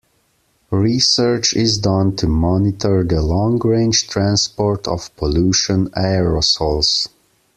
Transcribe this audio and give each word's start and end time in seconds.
Research 0.71 1.55
is 1.55 1.77
done 1.77 2.15
to 2.15 2.25
monitor 2.25 3.03
the 3.03 3.21
long-range 3.21 4.07
transport 4.07 4.87
of 4.87 5.15
pollution 5.15 5.91
aerosols. 5.91 7.07